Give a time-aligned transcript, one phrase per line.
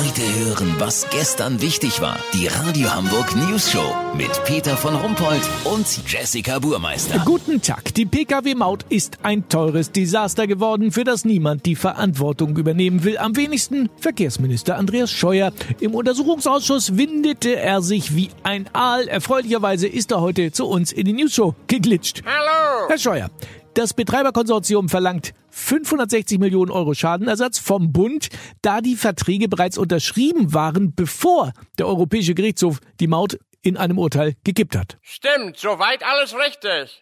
[0.00, 2.16] Heute hören, was gestern wichtig war.
[2.32, 7.22] Die Radio Hamburg News Show mit Peter von Rumpold und Jessica Burmeister.
[7.26, 7.92] Guten Tag.
[7.92, 13.18] Die Pkw-Maut ist ein teures Desaster geworden, für das niemand die Verantwortung übernehmen will.
[13.18, 15.52] Am wenigsten Verkehrsminister Andreas Scheuer.
[15.80, 19.06] Im Untersuchungsausschuss windete er sich wie ein Aal.
[19.06, 22.22] Erfreulicherweise ist er heute zu uns in die News Show geglitscht.
[22.24, 22.88] Hallo!
[22.88, 23.30] Herr Scheuer,
[23.74, 28.28] das Betreiberkonsortium verlangt 560 Millionen Euro Schadenersatz vom Bund,
[28.62, 34.34] da die Verträge bereits unterschrieben waren, bevor der Europäische Gerichtshof die Maut in einem Urteil
[34.44, 34.98] gekippt hat.
[35.02, 37.00] Stimmt, soweit alles richtig.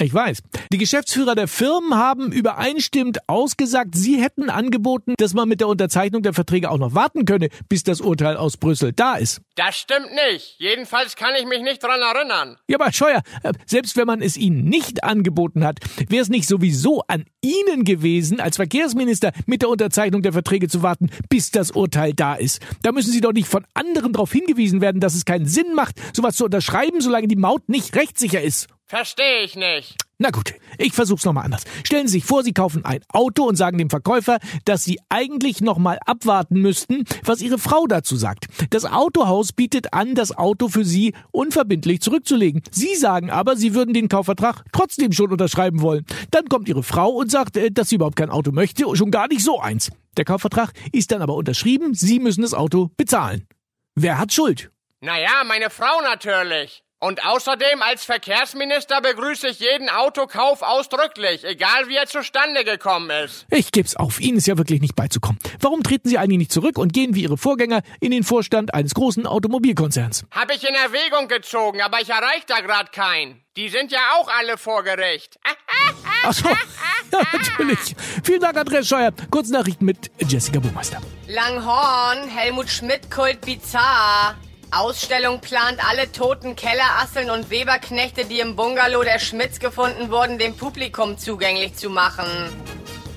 [0.00, 0.42] Ich weiß.
[0.72, 6.22] Die Geschäftsführer der Firmen haben übereinstimmend ausgesagt, sie hätten angeboten, dass man mit der Unterzeichnung
[6.22, 9.42] der Verträge auch noch warten könne, bis das Urteil aus Brüssel da ist.
[9.54, 10.56] Das stimmt nicht.
[10.58, 12.56] Jedenfalls kann ich mich nicht dran erinnern.
[12.68, 15.78] Ja, aber Scheuer, äh, selbst wenn man es Ihnen nicht angeboten hat,
[16.08, 20.82] wäre es nicht sowieso an Ihnen gewesen, als Verkehrsminister mit der Unterzeichnung der Verträge zu
[20.82, 22.60] warten, bis das Urteil da ist.
[22.82, 25.96] Da müssen Sie doch nicht von anderen darauf hingewiesen werden, dass es keinen Sinn macht,
[26.16, 28.68] sowas zu unterschreiben, solange die Maut nicht rechtssicher ist.
[28.92, 29.96] Verstehe ich nicht.
[30.18, 31.64] Na gut, ich versuch's nochmal anders.
[31.82, 35.62] Stellen Sie sich vor, Sie kaufen ein Auto und sagen dem Verkäufer, dass Sie eigentlich
[35.62, 38.48] nochmal abwarten müssten, was Ihre Frau dazu sagt.
[38.68, 42.60] Das Autohaus bietet an, das Auto für Sie unverbindlich zurückzulegen.
[42.70, 46.04] Sie sagen aber, Sie würden den Kaufvertrag trotzdem schon unterschreiben wollen.
[46.30, 49.10] Dann kommt Ihre Frau und sagt, äh, dass sie überhaupt kein Auto möchte und schon
[49.10, 49.90] gar nicht so eins.
[50.18, 53.48] Der Kaufvertrag ist dann aber unterschrieben, Sie müssen das Auto bezahlen.
[53.94, 54.70] Wer hat Schuld?
[55.00, 56.84] Naja, meine Frau natürlich.
[57.02, 63.44] Und außerdem als Verkehrsminister begrüße ich jeden Autokauf ausdrücklich, egal wie er zustande gekommen ist.
[63.50, 65.40] Ich geb's auf, Ihnen ist ja wirklich nicht beizukommen.
[65.58, 68.94] Warum treten Sie eigentlich nicht zurück und gehen wie Ihre Vorgänger in den Vorstand eines
[68.94, 70.26] großen Automobilkonzerns?
[70.30, 73.42] Hab ich in Erwägung gezogen, aber ich erreiche da grad keinen.
[73.56, 75.40] Die sind ja auch alle vor Gericht.
[76.22, 77.96] Ach so, ja, natürlich.
[78.22, 79.10] Vielen Dank, Andreas Scheuer.
[79.28, 81.00] Kurznachrichten mit Jessica Burmeister.
[81.26, 84.36] Langhorn, Helmut Schmidt Kult bizarr.
[84.74, 90.56] Ausstellung plant alle toten Kellerasseln und Weberknechte, die im Bungalow der Schmidts gefunden wurden, dem
[90.56, 92.26] Publikum zugänglich zu machen.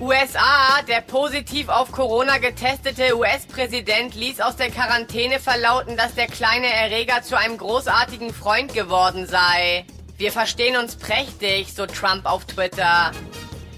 [0.02, 6.68] USA, der positiv auf Corona getestete US-Präsident ließ aus der Quarantäne verlauten, dass der kleine
[6.68, 9.86] Erreger zu einem großartigen Freund geworden sei.
[10.18, 13.14] Wir verstehen uns prächtig, so Trump auf Twitter.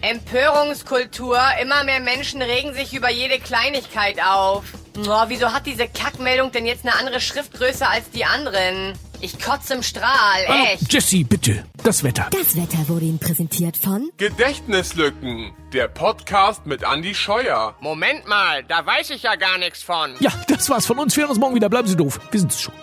[0.01, 4.63] Empörungskultur, immer mehr Menschen regen sich über jede Kleinigkeit auf.
[5.05, 8.93] Oh, wieso hat diese Kackmeldung denn jetzt eine andere Schriftgröße als die anderen?
[9.21, 10.91] Ich kotze im Strahl, Ah, echt.
[10.93, 12.27] Jessie, bitte, das Wetter.
[12.31, 17.75] Das Wetter wurde Ihnen präsentiert von Gedächtnislücken, der Podcast mit Andy Scheuer.
[17.79, 20.15] Moment mal, da weiß ich ja gar nichts von.
[20.19, 21.15] Ja, das war's von uns.
[21.15, 21.69] Wir hören uns morgen wieder.
[21.69, 22.19] Bleiben Sie doof.
[22.31, 22.73] Wir sind's schon.